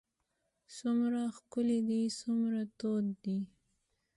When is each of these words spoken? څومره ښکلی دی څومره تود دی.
څومره 0.77 1.21
ښکلی 1.37 1.79
دی 1.87 2.01
څومره 2.19 2.61
تود 2.77 3.05
دی. 3.23 3.37